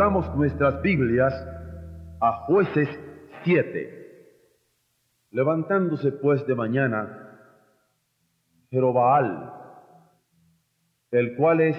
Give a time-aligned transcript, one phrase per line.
[0.00, 1.34] Abramos nuestras Biblias
[2.22, 2.88] a jueces
[3.44, 4.38] 7.
[5.30, 7.38] Levantándose pues de mañana,
[8.70, 9.52] Jerobaal,
[11.10, 11.76] el cual es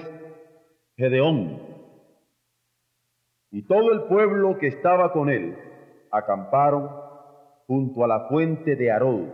[0.96, 1.62] Gedeón,
[3.50, 5.56] y todo el pueblo que estaba con él,
[6.12, 6.90] acamparon
[7.66, 9.30] junto a la fuente de Arod.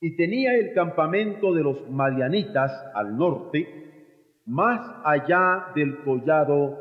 [0.00, 3.87] Y tenía el campamento de los madianitas al norte,
[4.48, 6.78] más allá del collado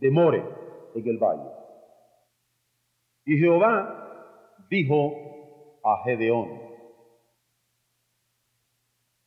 [0.00, 0.42] de More,
[0.94, 1.50] en el valle.
[3.26, 6.62] Y Jehová dijo a Gedeón,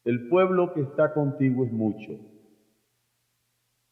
[0.05, 2.14] el pueblo que está contigo es mucho,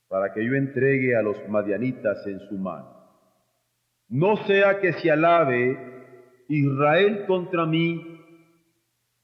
[0.07, 2.89] para que yo entregue a los madianitas en su mano.
[4.07, 5.77] No sea que se alabe
[6.47, 8.19] Israel contra mí,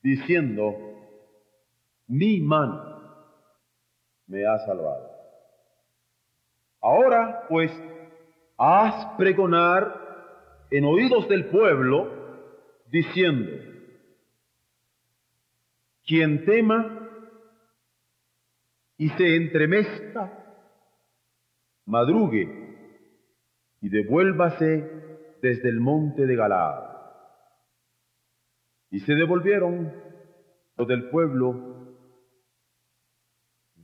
[0.03, 0.75] diciendo,
[2.07, 2.90] mi mano
[4.31, 5.11] me ha salvado.
[6.81, 7.69] Ahora, pues,
[8.57, 9.93] haz pregonar
[10.71, 12.09] en oídos del pueblo
[12.87, 13.51] diciendo,
[16.05, 17.09] quien tema
[18.97, 20.31] y se entremezca,
[21.85, 22.47] madrugue
[23.81, 26.89] y devuélvase desde el monte de Galaad.
[28.91, 29.91] Y se devolvieron
[30.77, 31.70] los del pueblo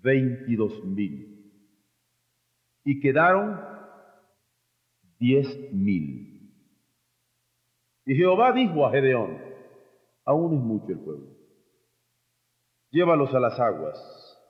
[0.02, 1.28] veintidós mil
[2.84, 3.59] y quedaron
[5.20, 6.54] diez mil.
[8.06, 9.38] Y Jehová dijo a Gedeón,
[10.23, 11.27] aún es mucho el pueblo,
[12.92, 13.98] llévalos a las aguas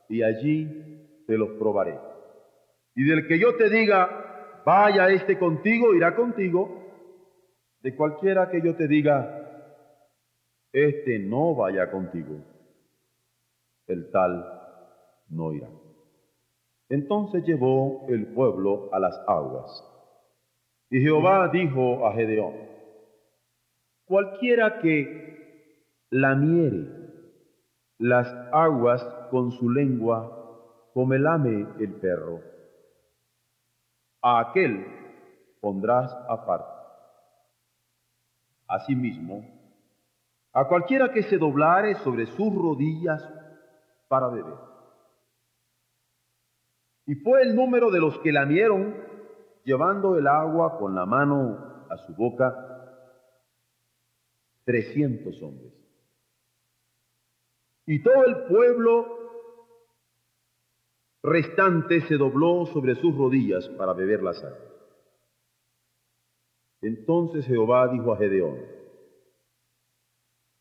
[0.10, 1.98] y allí te los probaré.
[2.96, 6.84] Y del que yo te diga, vaya este contigo, irá contigo.
[7.82, 9.80] De cualquiera que yo te diga,
[10.72, 12.44] este no vaya contigo,
[13.88, 14.57] el tal
[15.30, 15.70] no irá.
[16.90, 19.84] Entonces llevó el pueblo a las aguas.
[20.90, 22.54] Y Jehová dijo a Gedeón,
[24.06, 26.88] Cualquiera que lamiere
[27.98, 30.34] las aguas con su lengua,
[30.94, 32.40] como lame el perro,
[34.22, 34.86] a aquel
[35.60, 36.72] pondrás aparte.
[38.68, 39.46] Asimismo,
[40.54, 43.22] a cualquiera que se doblare sobre sus rodillas
[44.08, 44.67] para beber.
[47.08, 48.96] Y fue el número de los que lamieron,
[49.64, 52.54] llevando el agua con la mano a su boca,
[54.66, 55.74] 300 hombres.
[57.86, 59.08] Y todo el pueblo
[61.24, 64.68] restante se dobló sobre sus rodillas para beber la sangre.
[66.82, 68.60] Entonces Jehová dijo a Gedeón,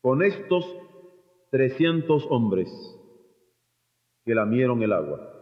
[0.01, 0.65] con estos
[1.51, 2.69] 300 hombres
[4.23, 5.36] que lamieron el agua,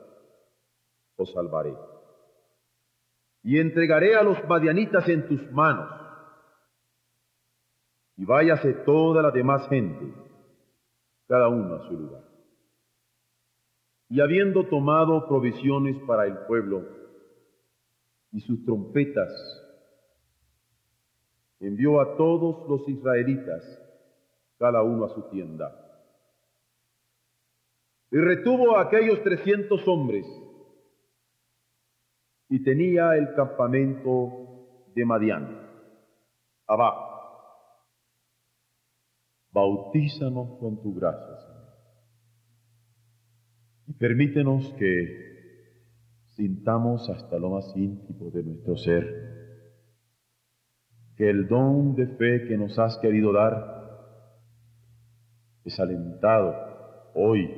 [1.18, 1.76] os salvaré.
[3.44, 6.06] Y entregaré a los madianitas en tus manos
[8.18, 10.14] y váyase toda la demás gente,
[11.28, 12.24] cada uno a su lugar.
[14.10, 16.84] Y habiendo tomado provisiones para el pueblo
[18.32, 19.32] y sus trompetas,
[21.60, 23.64] envió a todos los israelitas,
[24.58, 25.82] cada uno a su tienda.
[28.12, 30.26] Y retuvo a aquellos trescientos hombres,
[32.56, 35.60] y tenía el campamento de Madián,
[36.66, 37.04] abajo
[39.52, 41.66] bautízanos con tu gracia, Señor.
[43.88, 49.06] Y permítenos que sintamos hasta lo más íntimo de nuestro ser
[51.18, 53.52] que el don de fe que nos has querido dar
[55.66, 56.56] es alentado
[57.16, 57.50] hoy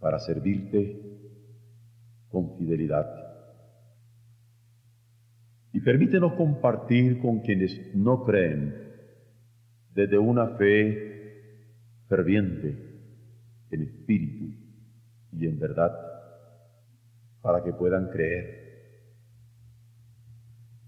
[0.00, 1.00] para servirte
[2.30, 3.19] con fidelidad.
[5.72, 8.74] Y permítenos compartir con quienes no creen
[9.94, 11.10] desde una fe
[12.08, 12.76] ferviente
[13.70, 14.54] en espíritu
[15.32, 15.92] y en verdad,
[17.40, 18.60] para que puedan creer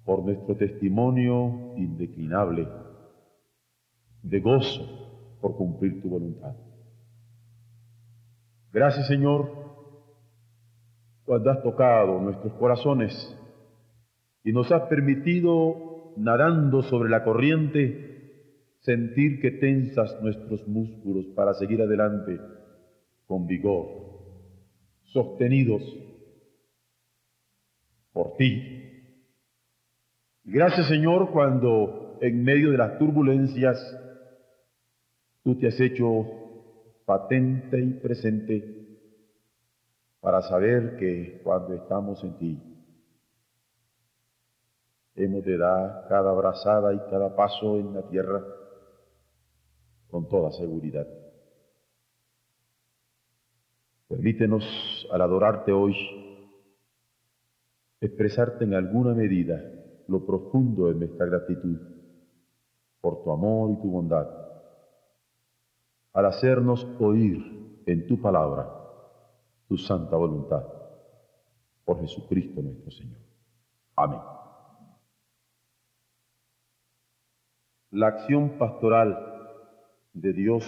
[0.05, 2.69] por nuestro testimonio indeclinable
[4.23, 6.55] de gozo por cumplir tu voluntad.
[8.73, 9.49] Gracias Señor,
[11.25, 13.37] cuando has tocado nuestros corazones
[14.45, 18.13] y nos has permitido, nadando sobre la corriente,
[18.81, 22.41] sentir que tensas nuestros músculos para seguir adelante
[23.27, 23.87] con vigor,
[25.05, 25.83] sostenidos
[28.13, 28.81] por ti.
[30.45, 33.79] Gracias Señor cuando en medio de las turbulencias
[35.45, 36.27] tú te has hecho
[37.05, 38.83] patente y presente
[40.21, 42.72] para saber que cuando estamos en ti,
[45.15, 48.43] hemos de dar cada abrazada y cada paso en la tierra
[50.11, 51.07] con toda seguridad.
[54.09, 54.63] Permítenos,
[55.11, 55.95] al adorarte hoy,
[58.01, 59.63] expresarte en alguna medida
[60.09, 61.79] lo profundo de nuestra gratitud
[63.01, 64.29] por tu amor y tu bondad,
[66.13, 68.69] al hacernos oír en tu palabra
[69.67, 70.63] tu santa voluntad.
[71.85, 73.19] Por Jesucristo nuestro Señor.
[73.97, 74.21] Amén.
[77.93, 79.19] La acción pastoral
[80.15, 80.65] de Dios,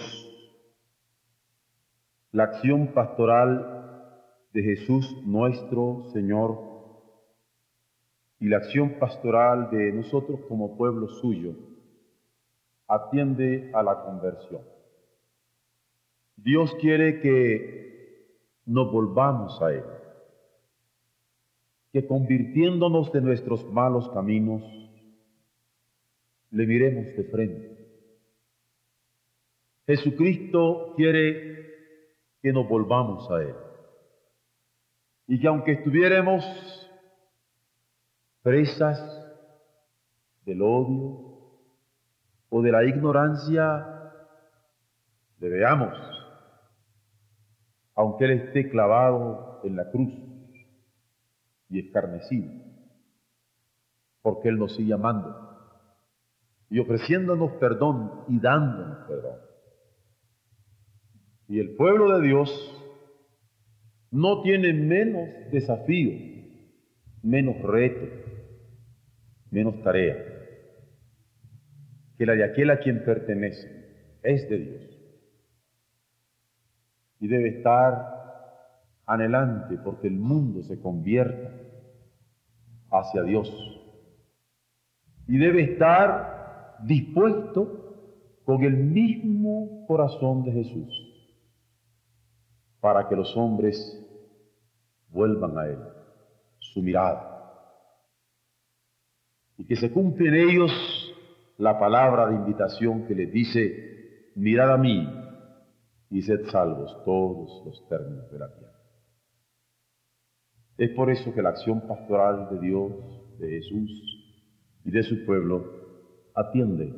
[2.33, 4.13] la acción pastoral
[4.53, 6.61] de Jesús nuestro Señor
[8.41, 11.55] y la acción pastoral de nosotros como pueblo suyo
[12.87, 14.61] atiende a la conversión.
[16.37, 18.37] Dios quiere que
[18.67, 19.85] nos volvamos a Él.
[21.91, 24.84] Que convirtiéndonos de nuestros malos caminos,
[26.55, 27.75] le miremos de frente.
[29.87, 31.67] Jesucristo quiere
[32.41, 33.55] que nos volvamos a Él.
[35.27, 36.45] Y que aunque estuviéramos
[38.43, 39.01] presas
[40.45, 41.41] del odio
[42.51, 44.13] o de la ignorancia,
[45.41, 45.99] le veamos
[47.97, 50.13] aunque Él esté clavado en la cruz
[51.69, 52.51] y escarnecido,
[54.21, 55.44] porque Él nos sigue amando
[56.75, 59.39] y ofreciéndonos perdón y dándonos perdón.
[61.47, 62.51] Y el pueblo de Dios
[64.11, 66.11] no tiene menos desafío,
[67.23, 68.09] menos reto,
[69.53, 70.17] menos tarea
[72.19, 74.83] que la de aquel a quien pertenece, es de Dios
[77.21, 81.53] y debe estar anhelante porque el mundo se convierta
[82.91, 83.49] hacia Dios.
[85.29, 86.34] Y debe estar
[86.83, 91.05] dispuesto con el mismo corazón de Jesús
[92.81, 93.77] para que los hombres
[95.09, 95.79] vuelvan a Él,
[96.59, 97.31] su mirada.
[99.57, 100.71] Y que se cumple en ellos
[101.57, 105.09] la palabra de invitación que les dice, mirad a mí,
[106.11, 108.79] y sed salvos todos los términos de la tierra.
[110.77, 115.84] Es por eso que la acción pastoral de Dios, de Jesús y de su pueblo
[116.35, 116.95] atiende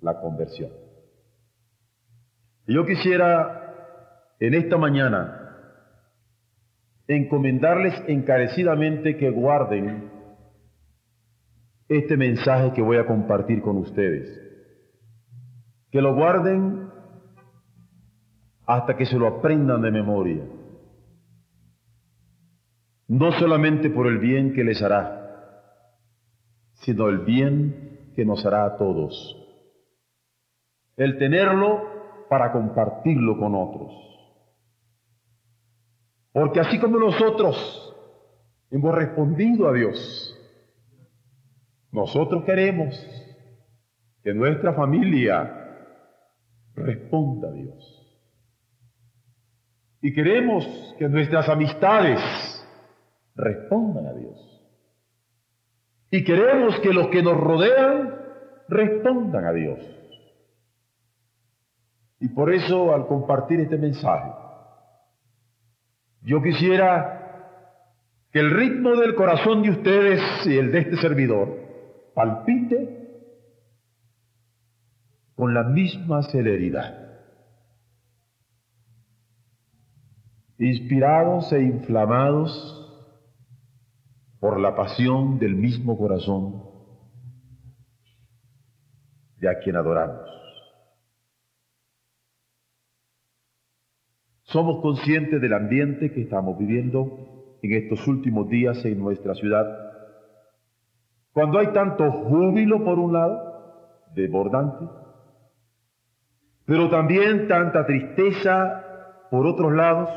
[0.00, 0.70] la conversión.
[2.66, 5.42] Yo quisiera en esta mañana
[7.08, 10.10] encomendarles encarecidamente que guarden
[11.88, 14.28] este mensaje que voy a compartir con ustedes.
[15.90, 16.90] Que lo guarden
[18.66, 20.42] hasta que se lo aprendan de memoria.
[23.06, 25.22] No solamente por el bien que les hará,
[26.82, 27.85] sino el bien
[28.16, 29.14] que nos hará a todos.
[30.96, 33.92] El tenerlo para compartirlo con otros.
[36.32, 37.94] Porque así como nosotros
[38.70, 40.32] hemos respondido a Dios,
[41.92, 42.94] nosotros queremos
[44.22, 45.66] que nuestra familia
[46.74, 47.92] responda a Dios.
[50.00, 50.64] Y queremos
[50.98, 52.20] que nuestras amistades
[53.34, 54.55] respondan a Dios.
[56.16, 58.14] Y queremos que los que nos rodean
[58.70, 59.78] respondan a Dios.
[62.20, 64.32] Y por eso al compartir este mensaje,
[66.22, 71.54] yo quisiera que el ritmo del corazón de ustedes y el de este servidor
[72.14, 73.10] palpite
[75.34, 77.02] con la misma celeridad.
[80.58, 82.75] inspirados e inflamados
[84.40, 86.62] por la pasión del mismo corazón
[89.38, 90.26] de a quien adoramos.
[94.44, 99.66] Somos conscientes del ambiente que estamos viviendo en estos últimos días en nuestra ciudad,
[101.32, 104.86] cuando hay tanto júbilo por un lado, desbordante,
[106.64, 108.84] pero también tanta tristeza
[109.30, 110.08] por otros lados,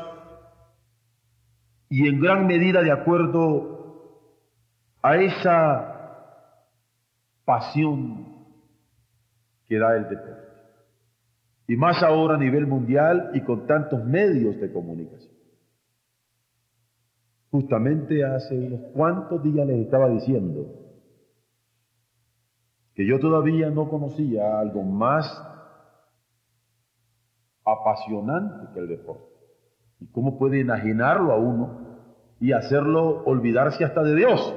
[1.88, 3.69] y en gran medida de acuerdo
[5.02, 5.90] a esa
[7.44, 8.30] pasión
[9.66, 10.40] que da el deporte.
[11.68, 15.32] Y más ahora a nivel mundial y con tantos medios de comunicación.
[17.50, 20.66] Justamente hace unos cuantos días les estaba diciendo
[22.94, 25.26] que yo todavía no conocía algo más
[27.64, 29.30] apasionante que el deporte.
[30.00, 31.98] ¿Y cómo puede enajenarlo a uno
[32.40, 34.54] y hacerlo olvidarse hasta de Dios?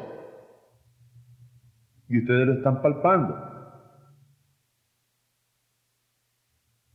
[2.10, 3.53] Y ustedes lo están palpando.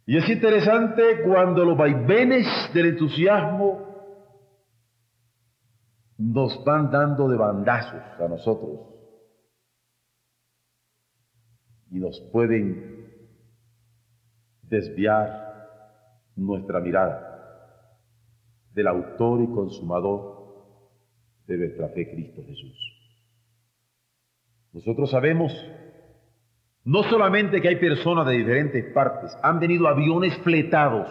[0.07, 3.89] Y es interesante cuando los vaivenes del entusiasmo
[6.17, 8.89] nos van dando de bandazos a nosotros
[11.91, 13.07] y nos pueden
[14.63, 15.49] desviar
[16.37, 17.29] nuestra mirada
[18.75, 20.39] del autor y consumador
[21.47, 22.88] de nuestra fe, Cristo Jesús.
[24.73, 25.53] Nosotros sabemos
[26.89, 31.07] no solamente que hay personas de diferentes partes, han venido aviones fletados,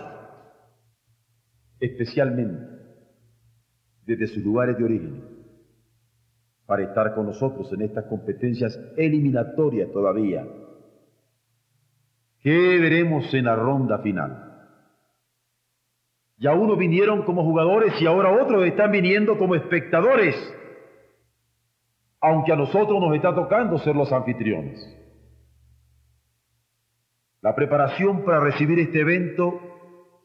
[1.79, 2.65] especialmente
[4.03, 5.23] desde sus lugares de origen,
[6.65, 10.47] para estar con nosotros en estas competencias eliminatorias todavía,
[12.41, 14.45] que veremos en la ronda final.
[16.37, 20.35] Ya unos vinieron como jugadores y ahora otros están viniendo como espectadores,
[22.27, 24.79] aunque a nosotros nos está tocando ser los anfitriones.
[27.41, 29.61] La preparación para recibir este evento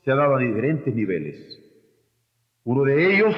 [0.04, 1.36] se ha dado a diferentes niveles.
[2.64, 3.34] Uno de ellos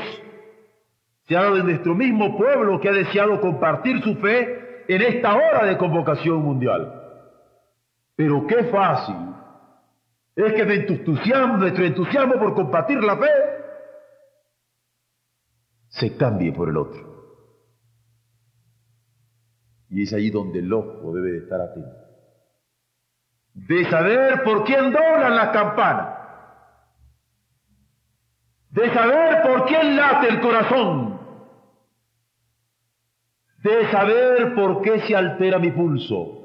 [1.26, 5.34] se ha dado en nuestro mismo pueblo que ha deseado compartir su fe en esta
[5.34, 7.02] hora de convocación mundial.
[8.16, 9.16] Pero qué fácil
[10.36, 13.30] es que nuestro entusiasmo, por compartir la fe
[15.88, 17.13] se cambie por el otro.
[19.94, 21.96] Y es ahí donde el ojo debe de estar atento.
[23.54, 26.18] De saber por quién doblan las campanas.
[28.70, 31.20] De saber por quién late el corazón.
[33.62, 36.40] De saber por qué se altera mi pulso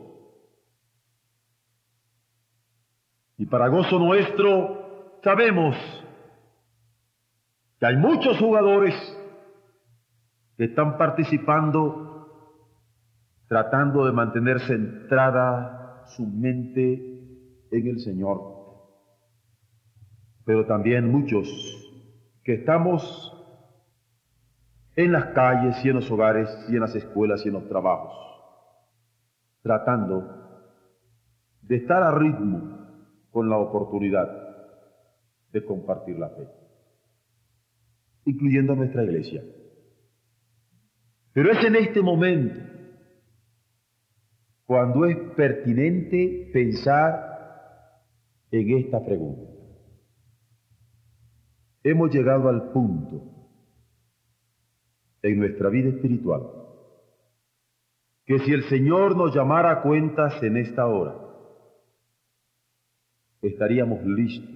[3.36, 5.76] Y para gozo nuestro, sabemos
[7.80, 8.94] que hay muchos jugadores
[10.58, 12.09] que están participando
[13.50, 16.94] tratando de mantener centrada su mente
[17.72, 18.42] en el Señor.
[20.46, 21.50] Pero también muchos
[22.44, 23.36] que estamos
[24.96, 28.14] en las calles y en los hogares y en las escuelas y en los trabajos,
[29.64, 30.28] tratando
[31.64, 32.78] de estar a ritmo
[33.32, 34.30] con la oportunidad
[35.52, 36.48] de compartir la fe,
[38.26, 39.42] incluyendo nuestra iglesia.
[41.34, 42.69] Pero es en este momento
[44.70, 47.96] cuando es pertinente pensar
[48.52, 49.52] en esta pregunta.
[51.82, 53.20] Hemos llegado al punto
[55.24, 56.44] en nuestra vida espiritual
[58.28, 61.16] que si el Señor nos llamara a cuentas en esta hora,
[63.42, 64.56] estaríamos listos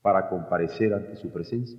[0.00, 1.78] para comparecer ante su presencia.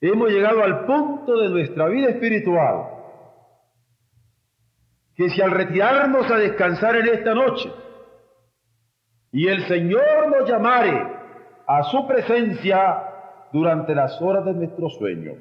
[0.00, 2.93] Hemos llegado al punto de nuestra vida espiritual
[5.16, 7.72] que si al retirarnos a descansar en esta noche
[9.30, 11.06] y el Señor nos llamare
[11.66, 15.32] a su presencia durante las horas de nuestro sueño,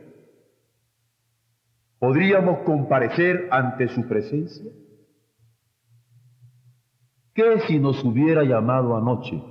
[1.99, 4.71] ¿podríamos comparecer ante su presencia?
[7.33, 9.41] ¿Qué si nos hubiera llamado anoche?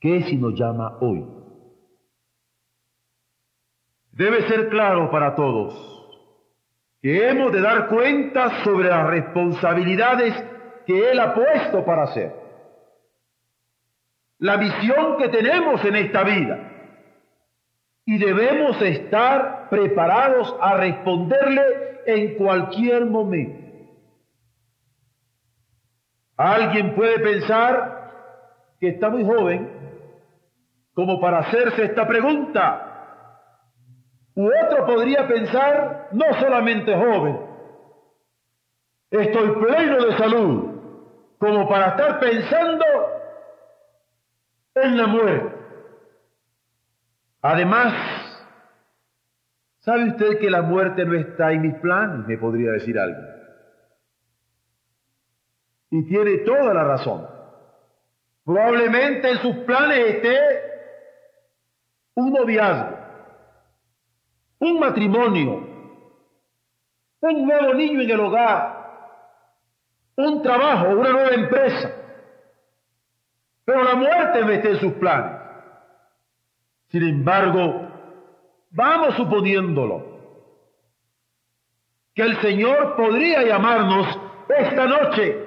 [0.00, 1.26] ¿Qué si nos llama hoy?
[4.12, 5.97] Debe ser claro para todos
[7.00, 10.34] que hemos de dar cuenta sobre las responsabilidades
[10.86, 12.32] que Él ha puesto para hacer.
[14.38, 16.58] La misión que tenemos en esta vida.
[18.04, 23.68] Y debemos estar preparados a responderle en cualquier momento.
[26.36, 27.98] Alguien puede pensar
[28.80, 29.68] que está muy joven
[30.94, 32.87] como para hacerse esta pregunta.
[34.38, 37.40] U otro podría pensar, no solamente joven,
[39.10, 40.80] estoy pleno de salud,
[41.38, 42.84] como para estar pensando
[44.76, 45.56] en la muerte.
[47.42, 47.94] Además,
[49.88, 52.26] ¿Sabe usted que la muerte no está en mis planes?
[52.26, 53.26] Me podría decir alguien.
[55.90, 57.26] Y tiene toda la razón.
[58.44, 60.38] Probablemente en sus planes esté
[62.16, 62.98] un noviazgo,
[64.60, 65.66] un matrimonio,
[67.20, 68.78] un nuevo niño en el hogar,
[70.16, 71.92] un trabajo, una nueva empresa.
[73.64, 75.40] Pero la muerte me está en sus planes.
[76.88, 77.88] Sin embargo,
[78.70, 80.18] vamos suponiéndolo,
[82.14, 85.44] que el Señor podría llamarnos esta noche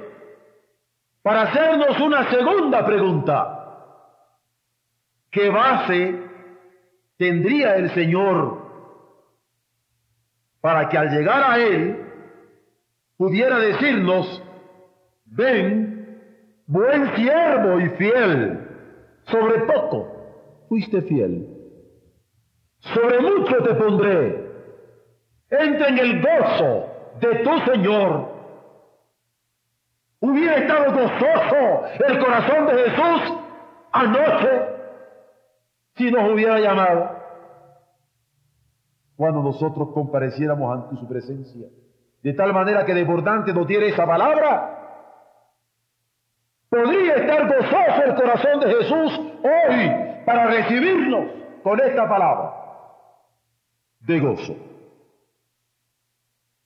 [1.21, 3.57] para hacernos una segunda pregunta.
[5.29, 6.29] ¿Qué base
[7.17, 8.60] tendría el Señor
[10.61, 12.05] para que al llegar a Él
[13.17, 14.43] pudiera decirnos,
[15.25, 16.19] ven,
[16.67, 18.67] buen siervo y fiel,
[19.23, 21.47] sobre poco fuiste fiel,
[22.79, 24.51] sobre mucho te pondré,
[25.49, 26.87] entra en el gozo
[27.19, 28.31] de tu Señor.
[30.19, 33.37] Hubiera estado gozoso el corazón de Jesús
[33.91, 34.61] anoche
[35.95, 37.20] si nos hubiera llamado
[39.21, 41.67] cuando nosotros compareciéramos ante su presencia.
[42.23, 44.79] De tal manera que desbordante no tiene esa palabra.
[46.67, 51.25] Podría estar gozoso el corazón de Jesús hoy para recibirnos
[51.61, 52.51] con esta palabra
[53.99, 54.55] de gozo.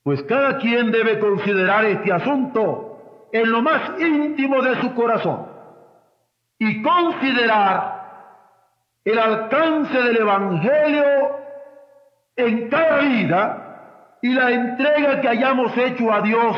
[0.03, 5.45] Pues cada quien debe considerar este asunto en lo más íntimo de su corazón
[6.57, 8.05] y considerar
[9.03, 11.44] el alcance del Evangelio
[12.35, 16.57] en cada vida y la entrega que hayamos hecho a Dios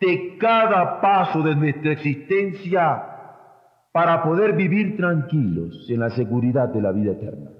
[0.00, 3.02] de cada paso de nuestra existencia
[3.92, 7.50] para poder vivir tranquilos en la seguridad de la vida eterna.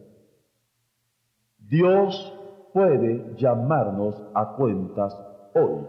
[1.58, 2.34] Dios
[2.72, 5.16] puede llamarnos a cuentas
[5.54, 5.86] hoy.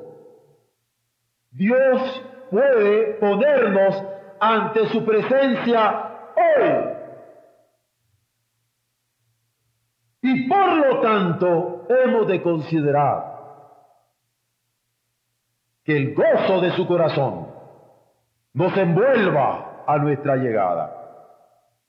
[1.51, 4.03] Dios puede ponernos
[4.39, 6.96] ante su presencia hoy.
[10.37, 13.23] Y por lo tanto hemos de considerar
[15.83, 17.47] que el gozo de su corazón
[18.53, 20.93] nos envuelva a nuestra llegada.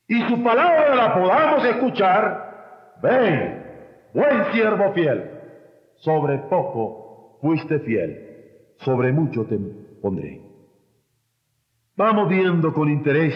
[0.06, 2.96] Y su palabra la podamos escuchar.
[3.02, 3.66] Ven,
[4.14, 5.30] buen siervo fiel,
[5.96, 9.58] sobre poco fuiste fiel, sobre mucho te
[10.00, 10.40] pondré.
[11.96, 13.34] Vamos viendo con interés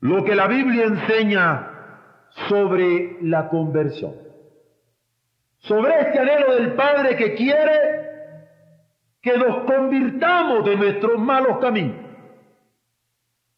[0.00, 1.69] lo que la Biblia enseña
[2.48, 4.14] sobre la conversión,
[5.58, 8.00] sobre este anhelo del Padre que quiere
[9.20, 11.96] que nos convirtamos de nuestros malos caminos,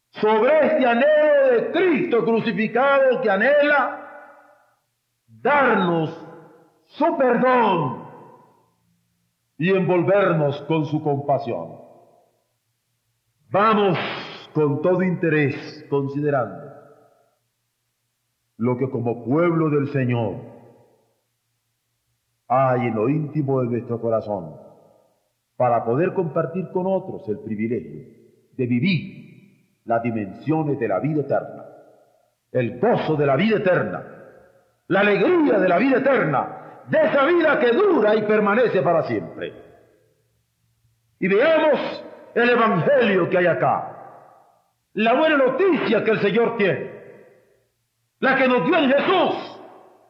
[0.09, 3.99] sobre este anhelo de Cristo crucificado que anhela
[5.27, 6.09] darnos
[6.85, 8.03] su perdón
[9.57, 11.79] y envolvernos con su compasión.
[13.49, 13.97] Vamos
[14.53, 16.62] con todo interés considerando
[18.57, 20.35] lo que como pueblo del Señor
[22.47, 24.55] hay en lo íntimo de nuestro corazón
[25.57, 28.03] para poder compartir con otros el privilegio
[28.55, 31.65] de vivir las dimensiones de la vida eterna,
[32.51, 34.03] el gozo de la vida eterna,
[34.87, 39.53] la alegría de la vida eterna, de esa vida que dura y permanece para siempre.
[41.19, 42.03] Y veamos
[42.35, 43.89] el Evangelio que hay acá,
[44.93, 47.02] la buena noticia que el Señor tiene
[48.23, 49.59] la que nos dio en Jesús,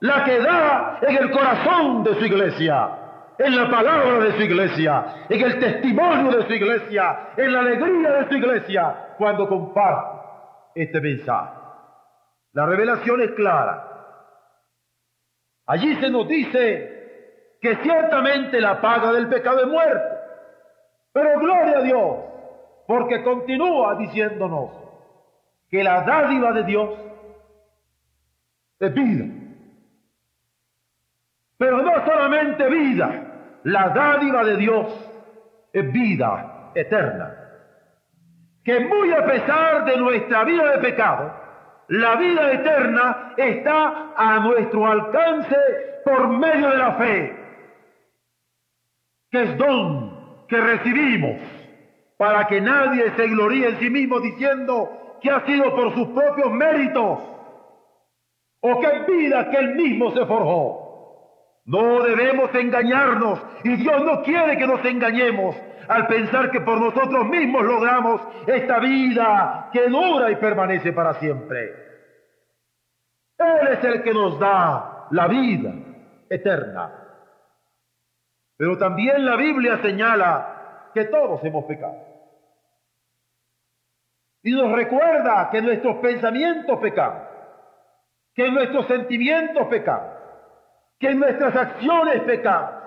[0.02, 2.90] la que da en el corazón de su iglesia,
[3.40, 8.12] en la palabra de su iglesia, en el testimonio de su iglesia, en la alegría
[8.12, 10.20] de su iglesia, cuando comparte
[10.76, 11.56] este mensaje.
[12.52, 13.84] La revelación es clara.
[15.66, 20.18] Allí se nos dice que ciertamente la paga del pecado es muerte,
[21.12, 22.18] pero gloria a Dios,
[22.86, 24.70] porque continúa diciéndonos
[25.72, 26.90] que la dádiva de Dios
[28.88, 29.26] es vida.
[31.58, 34.88] Pero no solamente vida, la dádiva de Dios
[35.72, 37.36] es vida eterna.
[38.64, 41.34] Que muy a pesar de nuestra vida de pecado,
[41.90, 45.56] la vida eterna está a nuestro alcance
[46.06, 47.36] por medio de la fe,
[49.32, 51.40] que es don que recibimos
[52.18, 56.52] para que nadie se gloríe en sí mismo diciendo que ha sido por sus propios
[56.52, 57.20] méritos
[58.66, 61.60] o qué vida que él mismo se forjó.
[61.66, 65.56] No debemos engañarnos y Dios no quiere que nos engañemos
[65.90, 71.74] al pensar que por nosotros mismos logramos esta vida que dura y permanece para siempre.
[73.38, 75.74] Él es el que nos da la vida
[76.30, 76.90] eterna.
[78.56, 81.98] Pero también la Biblia señala que todos hemos pecado.
[84.42, 87.33] Y nos recuerda que nuestros pensamientos pecan,
[88.34, 90.02] que nuestros sentimientos pecan,
[91.00, 92.84] que nuestras acciones pecan,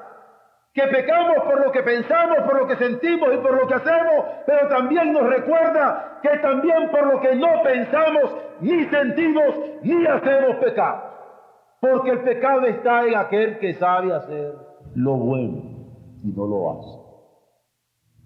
[0.72, 4.26] que pecamos por lo que pensamos, por lo que sentimos y por lo que hacemos,
[4.46, 10.56] pero también nos recuerda que también por lo que no pensamos, ni sentimos, ni hacemos
[10.56, 11.02] pecado.
[11.80, 14.54] Porque el pecado está en aquel que sabe hacer
[14.94, 15.62] lo bueno
[16.22, 17.06] y no lo hace.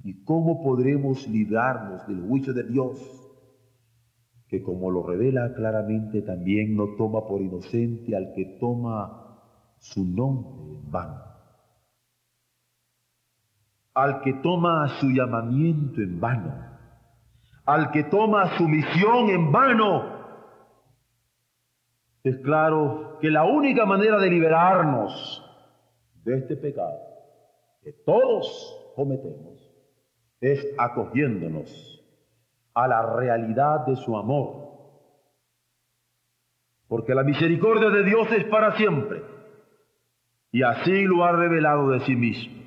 [0.02, 3.19] ¿Y cómo podremos librarnos del juicio de Dios?
[4.50, 9.38] Que como lo revela claramente también no toma por inocente al que toma
[9.78, 11.30] su nombre en vano
[13.94, 16.54] al que toma su llamamiento en vano,
[17.66, 20.20] al que toma su misión en vano.
[22.22, 25.44] Es claro que la única manera de liberarnos
[26.24, 26.98] de este pecado
[27.82, 29.70] que todos cometemos
[30.40, 31.99] es acogiéndonos
[32.74, 34.61] a la realidad de su amor.
[36.88, 39.22] Porque la misericordia de Dios es para siempre.
[40.52, 42.61] Y así lo ha revelado de sí mismo.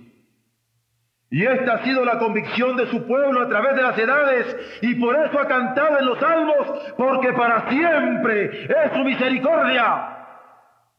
[1.29, 4.93] Y esta ha sido la convicción de su pueblo a través de las edades y
[4.95, 10.27] por eso ha cantado en los salmos, porque para siempre es su misericordia,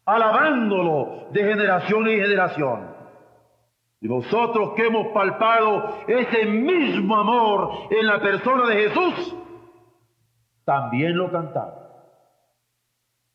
[0.04, 2.93] alabándolo de generación en generación.
[4.04, 9.34] Y vosotros que hemos palpado ese mismo amor en la persona de Jesús,
[10.66, 11.86] también lo cantamos.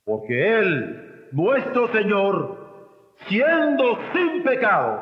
[0.06, 5.02] Porque Él, nuestro Señor, siendo sin pecado,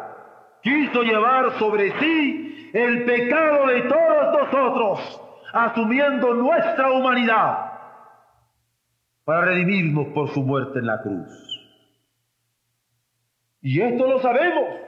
[0.64, 7.74] quiso llevar sobre sí el pecado de todos nosotros, asumiendo nuestra humanidad
[9.26, 11.28] para redimirnos por su muerte en la cruz.
[13.62, 14.87] Y esto lo sabemos,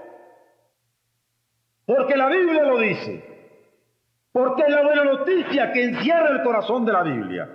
[1.90, 3.24] porque la Biblia lo dice,
[4.32, 7.50] porque es la buena noticia que encierra el corazón de la Biblia,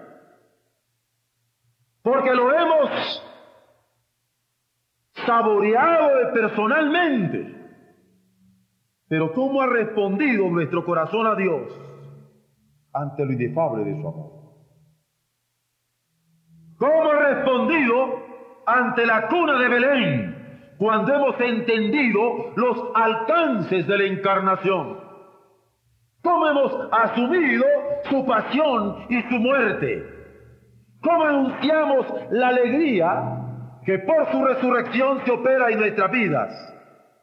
[2.02, 3.22] porque lo hemos
[5.24, 7.54] saboreado personalmente.
[9.06, 11.72] Pero ¿cómo ha respondido nuestro corazón a Dios
[12.92, 14.32] ante lo inefable de su amor?
[16.76, 20.43] ¿Cómo ha respondido ante la cuna de Belén
[20.84, 24.98] cuando hemos entendido los alcances de la encarnación?
[26.22, 27.64] ¿Cómo hemos asumido
[28.10, 30.04] su pasión y su muerte?
[31.00, 33.40] ¿Cómo anunciamos la alegría
[33.86, 36.52] que por su resurrección se opera en nuestras vidas?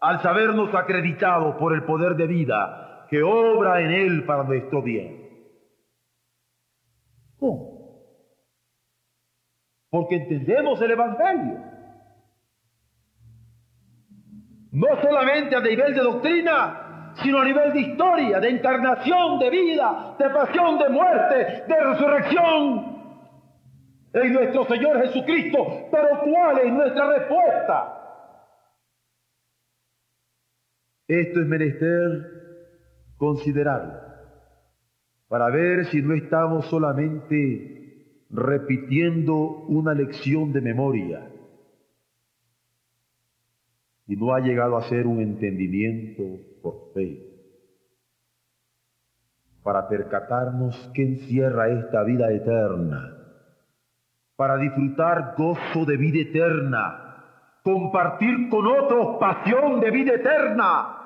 [0.02, 5.30] al sabernos acreditados por el poder de vida que obra en Él para nuestro bien.
[7.38, 8.02] ¿Cómo?
[9.92, 11.71] Porque entendemos el Evangelio.
[14.72, 20.16] No solamente a nivel de doctrina, sino a nivel de historia, de encarnación, de vida,
[20.18, 22.92] de pasión, de muerte, de resurrección
[24.14, 25.88] en nuestro Señor Jesucristo.
[25.92, 27.98] Pero ¿cuál es nuestra respuesta?
[31.08, 32.42] Esto es menester
[33.18, 34.12] considerarlo
[35.28, 39.36] para ver si no estamos solamente repitiendo
[39.68, 41.31] una lección de memoria
[44.12, 46.22] y no ha llegado a ser un entendimiento
[46.62, 47.18] por fe
[49.64, 53.18] para percatarnos que encierra esta vida eterna,
[54.36, 60.98] para disfrutar gozo de vida eterna, compartir con otros pasión de vida eterna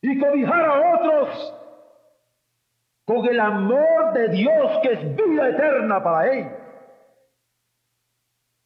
[0.00, 1.54] y cobijar a otros
[3.04, 6.52] con el amor de Dios que es vida eterna para él.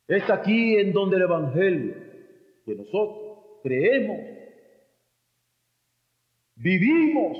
[0.08, 2.11] Es aquí en donde el Evangelio
[2.64, 4.18] que nosotros creemos,
[6.56, 7.38] vivimos,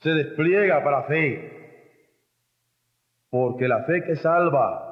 [0.00, 1.54] se despliega para fe.
[3.30, 4.84] Porque la fe que salva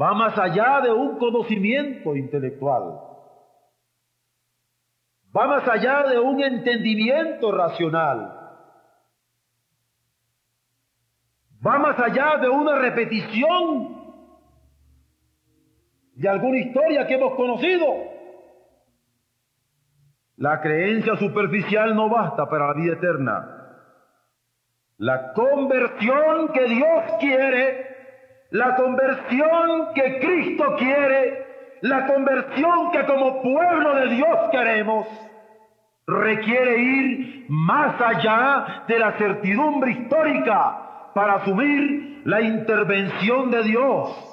[0.00, 3.12] va más allá de un conocimiento intelectual
[5.34, 8.38] va más allá de un entendimiento racional.
[11.66, 14.01] Va más allá de una repetición
[16.22, 17.84] de alguna historia que hemos conocido.
[20.36, 23.58] La creencia superficial no basta para la vida eterna.
[24.98, 27.86] La conversión que Dios quiere,
[28.50, 35.08] la conversión que Cristo quiere, la conversión que como pueblo de Dios queremos
[36.06, 44.31] requiere ir más allá de la certidumbre histórica para asumir la intervención de Dios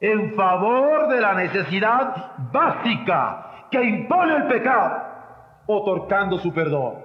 [0.00, 5.02] en favor de la necesidad básica que impone el pecado,
[5.66, 7.04] otorgando su perdón.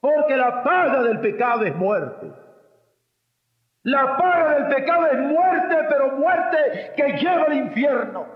[0.00, 2.32] Porque la paga del pecado es muerte.
[3.82, 8.26] La paga del pecado es muerte, pero muerte que lleva al infierno.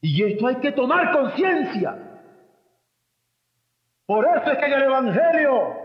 [0.00, 1.96] Y esto hay que tomar conciencia.
[4.06, 5.76] Por eso es que en el Evangelio,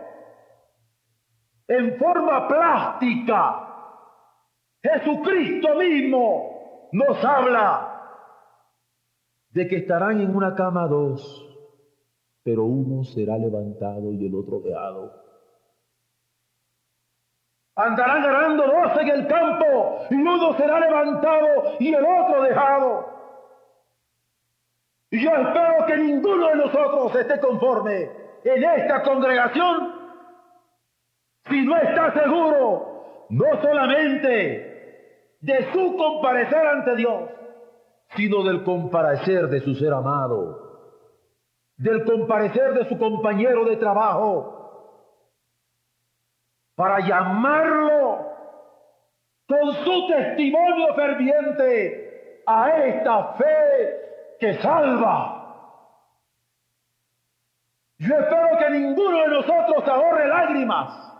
[1.67, 3.72] en forma plástica,
[4.83, 7.89] Jesucristo mismo nos habla
[9.49, 11.21] de que estarán en una cama dos,
[12.43, 15.23] pero uno será levantado y el otro dejado.
[17.75, 23.13] Andarán ganando dos en el campo y uno será levantado y el otro dejado.
[25.11, 28.11] Y yo espero que ninguno de nosotros esté conforme
[28.43, 29.93] en esta congregación
[31.45, 34.72] si no está seguro no solamente
[35.43, 37.29] de su comparecer ante Dios,
[38.15, 40.87] sino del comparecer de su ser amado,
[41.75, 44.53] del comparecer de su compañero de trabajo,
[46.75, 48.25] para llamarlo
[49.45, 55.39] con su testimonio ferviente a esta fe que salva.
[57.97, 61.11] Yo espero que ninguno de nosotros ahorre lágrimas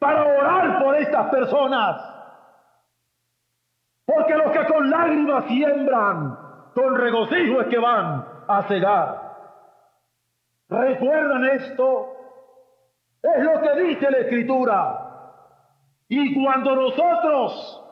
[0.00, 2.13] para orar por estas personas.
[4.06, 6.38] Porque los que con lágrimas siembran,
[6.74, 9.24] con regocijo es que van a cegar.
[10.68, 12.16] ¿Recuerdan esto?
[13.22, 15.00] Es lo que dice la Escritura.
[16.08, 17.82] Y cuando nosotros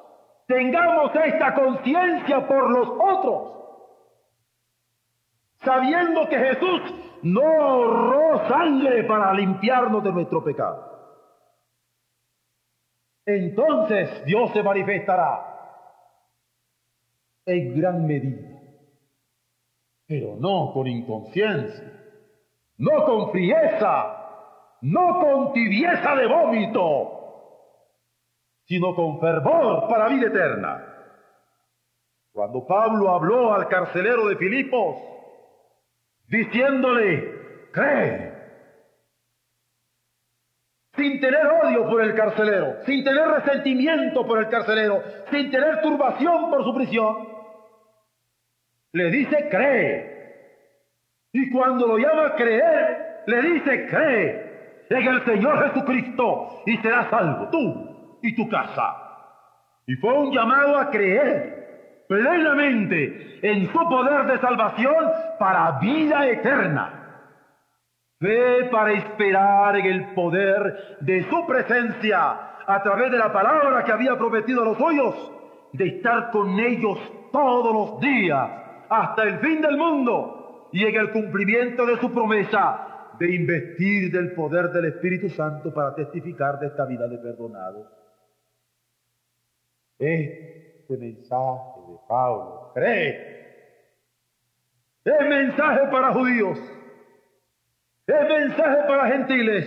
[0.47, 3.53] tengamos esta conciencia por los otros,
[5.65, 10.91] sabiendo que Jesús no ahorró sangre para limpiarnos de nuestro pecado.
[13.25, 15.52] Entonces Dios se manifestará
[17.47, 18.61] en gran medida,
[20.07, 21.93] pero no con inconsciencia,
[22.79, 24.23] no con frieza,
[24.83, 27.19] no con tibieza de vómito,
[28.65, 30.89] sino con fervor para vida eterna.
[32.33, 34.97] Cuando Pablo habló al carcelero de Filipos,
[36.29, 38.33] diciéndole, cree,
[40.95, 46.51] sin tener odio por el carcelero, sin tener resentimiento por el carcelero, sin tener turbación
[46.51, 47.32] por su prisión,
[48.93, 50.13] le dice, cree.
[51.33, 54.53] Y cuando lo llama a creer, le dice, cree
[54.91, 58.95] en el Señor Jesucristo y serás salvo tú y tu casa.
[59.87, 66.99] Y fue un llamado a creer plenamente en su poder de salvación para vida eterna.
[68.21, 73.93] Fe para esperar en el poder de su presencia a través de la palabra que
[73.93, 75.33] había prometido a los suyos,
[75.73, 76.99] de estar con ellos
[77.33, 78.51] todos los días
[78.93, 84.33] hasta el fin del mundo y en el cumplimiento de su promesa de investir del
[84.33, 87.91] poder del Espíritu Santo para testificar de esta vida de perdonado.
[89.99, 93.33] Este mensaje de Pablo, cree,
[95.05, 96.59] es mensaje para judíos,
[98.07, 99.67] es mensaje para gentiles,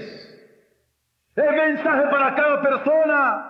[1.36, 3.45] es mensaje para cada persona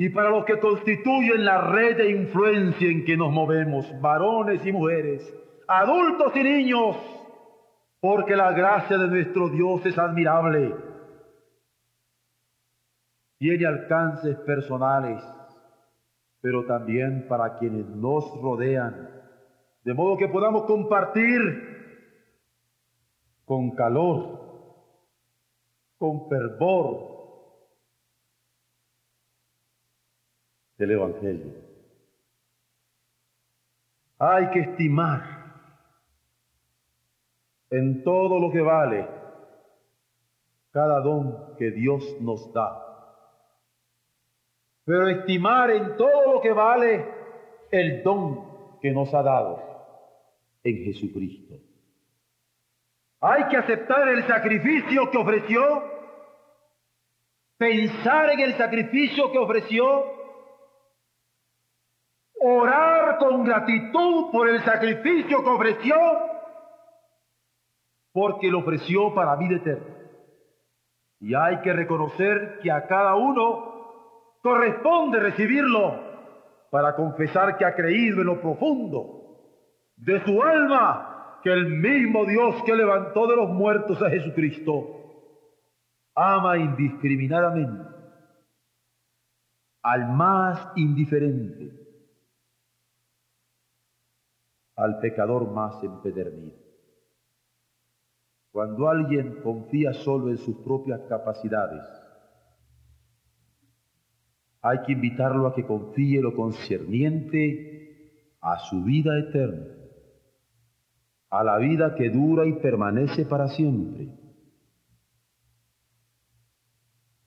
[0.00, 4.72] y para los que constituyen la red de influencia en que nos movemos, varones y
[4.72, 5.22] mujeres,
[5.68, 6.96] adultos y niños,
[8.00, 10.74] porque la gracia de nuestro Dios es admirable.
[13.36, 15.22] Tiene alcances personales
[16.40, 19.10] pero también para quienes nos rodean,
[19.84, 21.38] de modo que podamos compartir
[23.44, 24.38] con calor,
[25.98, 27.09] con fervor
[30.84, 31.52] el Evangelio.
[34.18, 35.22] Hay que estimar
[37.70, 39.08] en todo lo que vale
[40.72, 42.90] cada don que Dios nos da
[44.90, 47.06] pero estimar en todo lo que vale
[47.70, 49.62] el don que nos ha dado
[50.64, 51.54] en Jesucristo.
[53.20, 55.84] Hay que aceptar el sacrificio que ofreció,
[57.56, 60.19] pensar en el sacrificio que ofreció,
[62.40, 65.96] orar con gratitud por el sacrificio que ofreció,
[68.12, 69.96] porque lo ofreció para vida eterna.
[71.20, 76.10] Y hay que reconocer que a cada uno corresponde recibirlo
[76.70, 79.20] para confesar que ha creído en lo profundo
[79.96, 84.96] de su alma que el mismo Dios que levantó de los muertos a Jesucristo
[86.14, 87.90] ama indiscriminadamente
[89.82, 91.79] al más indiferente,
[94.80, 96.56] al pecador más empedernido.
[98.50, 101.82] Cuando alguien confía solo en sus propias capacidades,
[104.62, 109.66] hay que invitarlo a que confíe lo concerniente a su vida eterna,
[111.28, 114.08] a la vida que dura y permanece para siempre.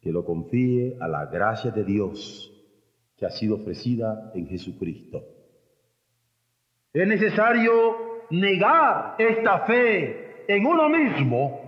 [0.02, 2.52] Que lo confíe a la gracia de Dios
[3.16, 5.43] que ha sido ofrecida en Jesucristo.
[6.94, 11.62] Es necesario negar esta fe en uno mismo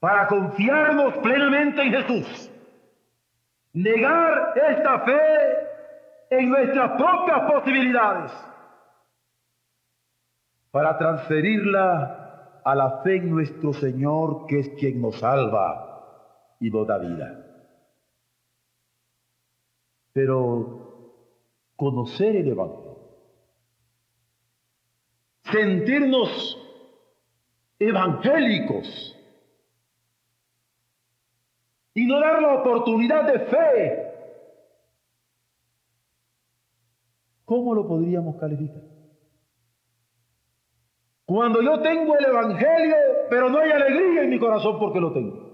[0.00, 2.50] para confiarnos plenamente en Jesús
[3.72, 5.68] negar esta fe
[6.30, 8.32] en nuestras propias posibilidades
[10.70, 16.86] para transferirla a la fe en nuestro Señor, que es quien nos salva y nos
[16.86, 17.44] da vida.
[20.12, 21.22] Pero
[21.76, 22.87] conocer el Evangelio,
[25.50, 26.58] sentirnos
[27.78, 29.14] evangélicos,
[31.98, 34.04] y no dar la oportunidad de fe.
[37.44, 38.82] ¿Cómo lo podríamos calificar?
[41.24, 42.96] Cuando yo tengo el Evangelio,
[43.28, 45.48] pero no hay alegría en mi corazón porque lo tengo.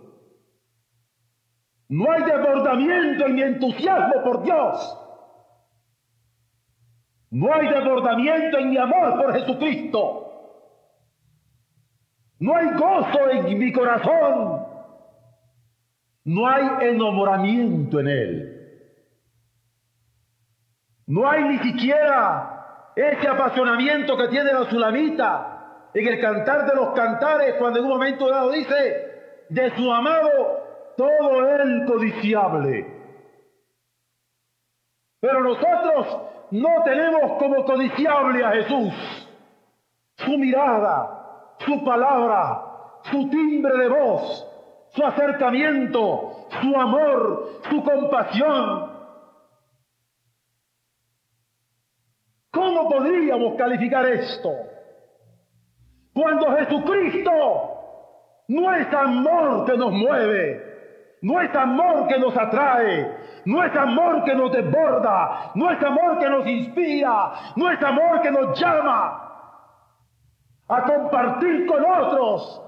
[1.88, 4.98] No hay desbordamiento en mi entusiasmo por Dios.
[7.34, 10.20] No hay desbordamiento en mi amor por Jesucristo.
[12.38, 14.74] No hay gozo en mi corazón
[16.24, 18.50] no hay enamoramiento en él.
[21.06, 26.94] No hay ni siquiera ese apasionamiento que tiene la sulamita en el cantar de los
[26.94, 32.86] cantares cuando en un momento dado dice, de su amado todo el codiciable.
[35.20, 36.22] Pero nosotros
[36.54, 38.94] no tenemos como codiciable a Jesús
[40.18, 42.62] su mirada, su palabra,
[43.10, 44.46] su timbre de voz,
[44.90, 48.92] su acercamiento, su amor, su compasión.
[52.52, 54.52] ¿Cómo podríamos calificar esto?
[56.12, 57.32] Cuando Jesucristo
[58.46, 60.73] no es amor que nos mueve,
[61.24, 66.18] no es amor que nos atrae, no es amor que nos desborda, no es amor
[66.18, 69.22] que nos inspira, no es amor que nos llama
[70.68, 72.60] a compartir con otros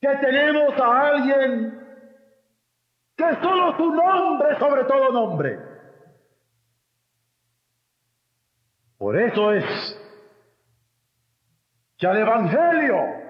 [0.00, 1.78] que tenemos a alguien
[3.14, 5.58] que solo su nombre sobre todo nombre.
[8.96, 9.64] Por eso es
[11.98, 13.27] que al Evangelio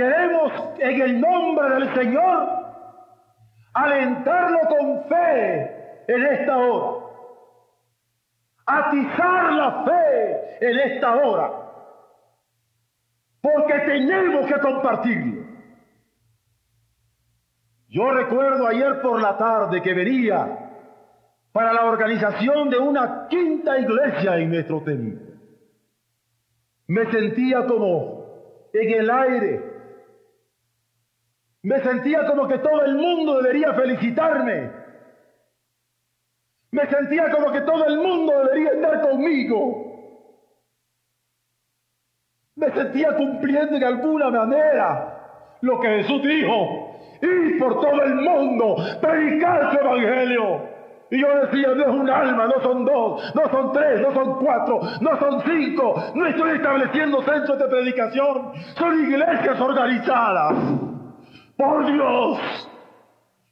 [0.00, 2.48] queremos en el nombre del Señor
[3.74, 7.06] alentarlo con fe en esta hora,
[8.64, 11.50] atizar la fe en esta hora
[13.42, 15.44] porque tenemos que compartirlo.
[17.88, 20.70] Yo recuerdo ayer por la tarde que venía
[21.52, 25.34] para la organización de una quinta iglesia en nuestro templo.
[26.86, 28.20] Me sentía como
[28.72, 29.69] en el aire.
[31.62, 34.70] Me sentía como que todo el mundo debería felicitarme.
[36.70, 39.90] Me sentía como que todo el mundo debería estar conmigo
[42.60, 45.16] me sentía cumpliendo de alguna manera
[45.62, 50.68] lo que Jesús dijo, ir por todo el mundo, predicar su evangelio.
[51.10, 54.38] Y yo decía, no es un alma, no son dos, no son tres, no son
[54.38, 55.94] cuatro, no son cinco.
[56.14, 60.54] No estoy estableciendo centros de predicación, son iglesias organizadas.
[61.60, 62.70] Por Dios,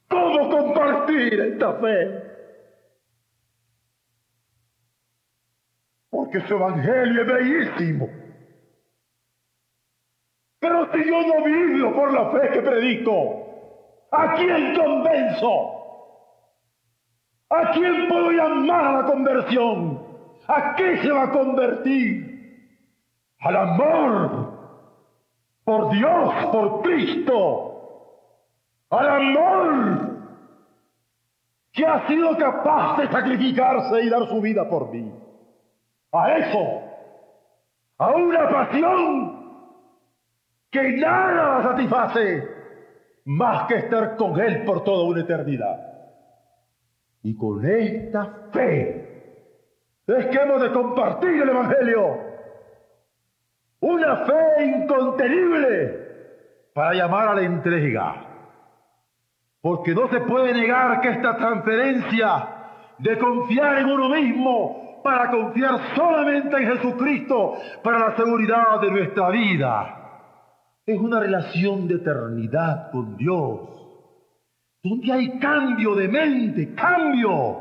[0.09, 2.23] ¿cómo compartir esta fe?
[6.09, 8.09] Porque su evangelio es bellísimo.
[10.59, 15.75] Pero si yo no vivo por la fe que predico, ¿a quién convenzo?
[17.51, 20.03] ¿A quién puedo llamar a la conversión?
[20.47, 22.89] ¿A qué se va a convertir?
[23.41, 24.59] Al amor
[25.63, 27.75] por Dios, por Cristo.
[28.91, 30.09] Al amor
[31.73, 35.13] que ha sido capaz de sacrificarse y dar su vida por mí.
[36.13, 36.83] A eso,
[37.99, 39.39] a una pasión
[40.71, 42.49] que nada satisface
[43.27, 45.89] más que estar con Él por toda una eternidad.
[47.23, 49.09] Y con esta fe
[50.07, 52.19] es que hemos de compartir el Evangelio.
[53.81, 56.09] Una fe incontenible
[56.73, 58.28] para llamar a la entrega.
[59.69, 62.49] Porque no se puede negar que esta transferencia
[62.97, 67.53] de confiar en uno mismo para confiar solamente en Jesucristo
[67.85, 70.23] para la seguridad de nuestra vida.
[70.87, 73.61] Es una relación de eternidad con Dios,
[74.83, 77.59] donde hay cambio de mente, cambio,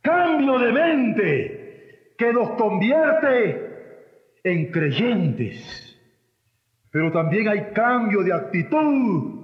[0.00, 6.00] cambio de mente que nos convierte en creyentes.
[6.90, 9.43] Pero también hay cambio de actitud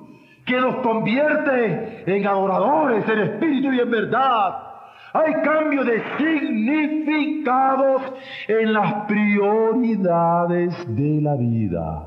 [0.50, 4.66] que nos convierte en adoradores en espíritu y en verdad.
[5.12, 8.02] Hay cambio de significados
[8.48, 12.06] en las prioridades de la vida.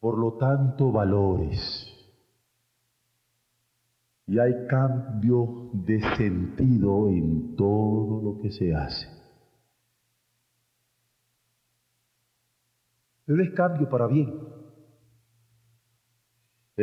[0.00, 1.86] Por lo tanto, valores.
[4.26, 9.06] Y hay cambio de sentido en todo lo que se hace.
[13.26, 14.59] Pero es cambio para bien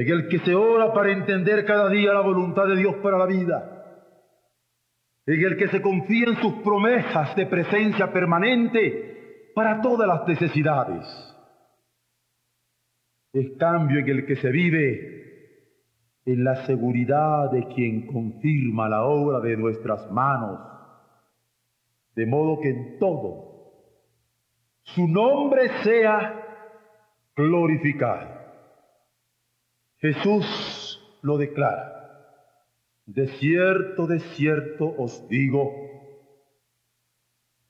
[0.01, 3.25] en el que se ora para entender cada día la voluntad de Dios para la
[3.25, 4.03] vida,
[5.25, 11.03] en el que se confía en sus promesas de presencia permanente para todas las necesidades.
[13.33, 15.17] Es cambio en el que se vive
[16.25, 20.59] en la seguridad de quien confirma la obra de nuestras manos,
[22.15, 23.47] de modo que en todo
[24.83, 26.43] su nombre sea
[27.35, 28.36] glorificado.
[30.13, 31.93] Jesús lo declara.
[33.05, 35.71] De cierto, de cierto os digo,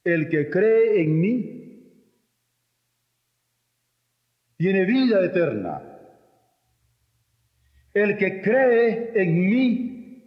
[0.03, 1.57] el que cree en mí
[4.57, 5.81] tiene vida eterna.
[7.93, 10.23] El que cree en mí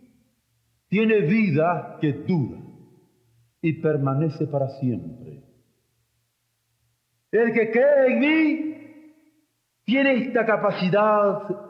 [0.89, 2.61] tiene vida que dura
[3.63, 5.45] y permanece para siempre.
[7.31, 8.71] El que cree en mí
[9.85, 11.70] tiene esta capacidad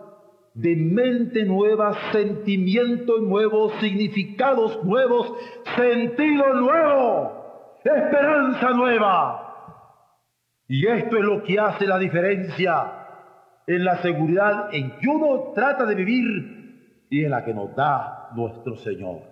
[0.61, 5.33] de mente nueva, sentimientos nuevos, significados nuevos,
[5.75, 9.47] sentido nuevo, esperanza nueva.
[10.69, 12.93] Y esto es lo que hace la diferencia
[13.67, 18.29] en la seguridad en que uno trata de vivir y en la que nos da
[18.37, 19.23] nuestro Señor.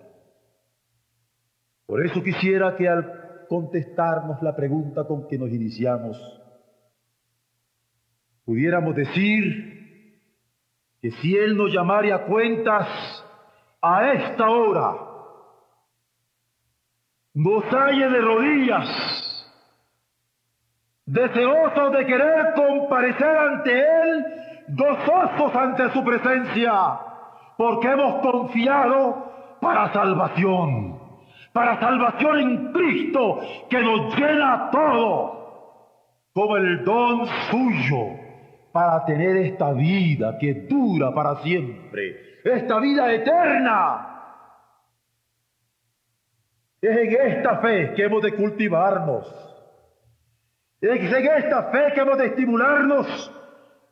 [1.85, 6.17] Por eso quisiera que al contestarnos la pregunta con que nos iniciamos,
[8.45, 9.78] pudiéramos decir
[11.01, 12.87] que si Él nos llamare a cuentas
[13.81, 14.95] a esta hora,
[17.33, 19.45] nos halle de rodillas,
[21.05, 24.25] deseosos de querer comparecer ante Él,
[24.69, 26.73] gozosos ante su presencia,
[27.57, 30.99] porque hemos confiado para salvación,
[31.53, 33.39] para salvación en Cristo,
[33.69, 35.39] que nos llena todo,
[36.33, 38.18] como el don suyo
[38.71, 44.05] para tener esta vida que dura para siempre, esta vida eterna.
[46.81, 49.27] Es en esta fe que hemos de cultivarnos.
[50.79, 53.31] Es en esta fe que hemos de estimularnos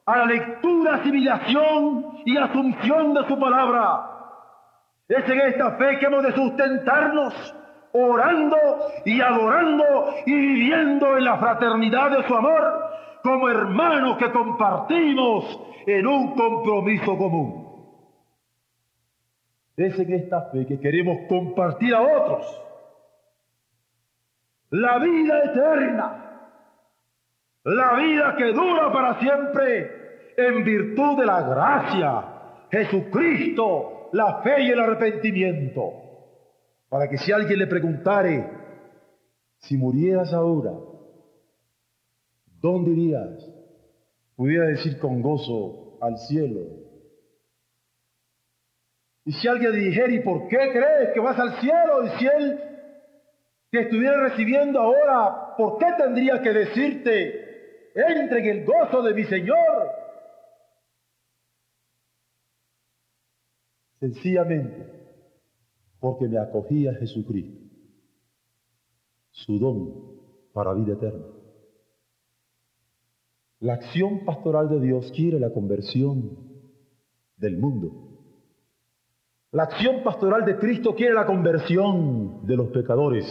[0.05, 4.09] a la lectura, asimilación y asunción de su palabra.
[5.09, 7.55] Es en esta fe que hemos de sustentarnos
[7.91, 8.57] orando
[9.05, 16.07] y adorando y viviendo en la fraternidad de su amor como hermanos que compartimos en
[16.07, 17.67] un compromiso común.
[19.75, 22.63] Es en esta fe que queremos compartir a otros
[24.69, 26.51] la vida eterna,
[27.63, 32.23] la vida que dura para siempre en virtud de la gracia,
[32.69, 35.93] Jesucristo, la fe y el arrepentimiento.
[36.89, 38.49] Para que si alguien le preguntare,
[39.59, 40.71] si murieras ahora,
[42.67, 43.49] ¿dónde irías?
[44.35, 46.61] Pudiera decir con gozo al cielo.
[49.25, 52.05] Y si alguien dijera, ¿y por qué crees que vas al cielo?
[52.05, 52.59] Y si él
[53.71, 59.23] te estuviera recibiendo ahora, ¿por qué tendría que decirte, entre en el gozo de mi
[59.25, 59.89] Señor?
[63.99, 64.85] Sencillamente,
[65.99, 67.59] porque me acogí a Jesucristo,
[69.31, 70.17] su don
[70.53, 71.36] para vida eterna.
[73.59, 76.37] La acción pastoral de Dios quiere la conversión
[77.37, 78.07] del mundo.
[79.51, 83.25] La acción pastoral de Cristo quiere la conversión de los pecadores.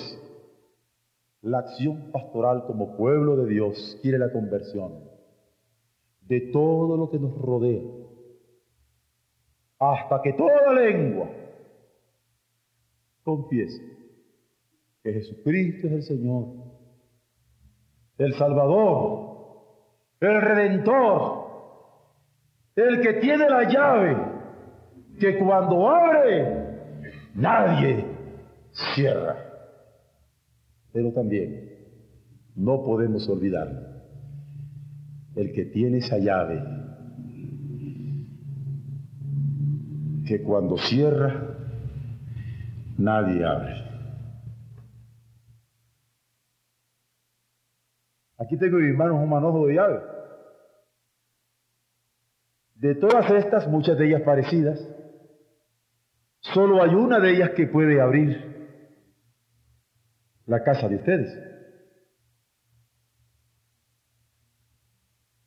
[1.42, 5.04] La acción pastoral como pueblo de Dios quiere la conversión
[6.22, 7.84] de todo lo que nos rodea.
[9.78, 11.30] Hasta que toda lengua
[13.22, 13.80] confiese
[15.04, 16.46] que Jesucristo es el Señor,
[18.18, 19.35] el Salvador,
[20.30, 21.46] el redentor,
[22.74, 24.16] el que tiene la llave,
[25.18, 26.66] que cuando abre,
[27.34, 28.04] nadie
[28.94, 29.36] cierra.
[30.92, 31.70] Pero también
[32.54, 34.02] no podemos olvidar
[35.34, 36.62] el que tiene esa llave
[40.26, 41.56] que cuando cierra
[42.98, 43.86] nadie abre.
[48.38, 50.15] Aquí tengo en mis manos un manojo de llave.
[52.86, 54.80] De todas estas, muchas de ellas parecidas,
[56.38, 58.70] solo hay una de ellas que puede abrir
[60.46, 61.36] la casa de ustedes.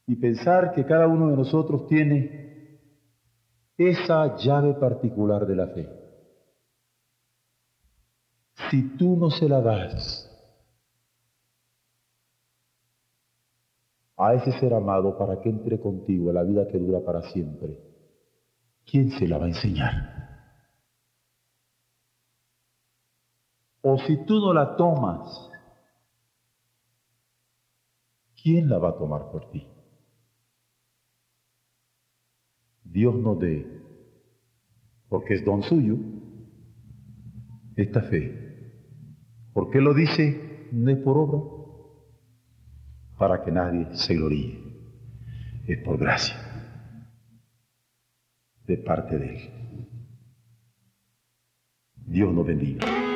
[0.05, 2.81] Y pensar que cada uno de nosotros tiene
[3.77, 5.89] esa llave particular de la fe.
[8.69, 10.28] Si tú no se la das,
[14.19, 17.79] a ese ser amado para que entre contigo a la vida que dura para siempre,
[18.85, 19.93] ¿quién se la va a enseñar?
[23.81, 25.49] O si tú no la tomas,
[28.43, 29.65] ¿quién la va a tomar por ti?
[32.83, 33.65] Dios nos dé,
[35.07, 35.95] porque es don suyo,
[37.77, 38.83] esta fe.
[39.53, 40.67] ¿Por qué lo dice?
[40.73, 41.58] No es por obra
[43.19, 44.57] para que nadie se gloríe.
[45.67, 46.35] Es por gracia
[48.65, 49.87] de parte de Él.
[51.95, 53.08] Dios nos bendiga.